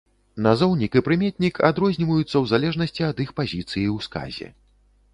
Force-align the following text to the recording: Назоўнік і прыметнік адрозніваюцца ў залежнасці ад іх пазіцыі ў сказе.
Назоўнік 0.45 0.97
і 1.01 1.03
прыметнік 1.07 1.61
адрозніваюцца 1.69 2.27
ў 2.41 2.45
залежнасці 2.55 3.01
ад 3.13 3.17
іх 3.29 3.39
пазіцыі 3.41 3.87
ў 3.95 4.11
сказе. 4.11 4.47